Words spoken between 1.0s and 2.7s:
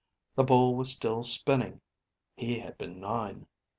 spinning. He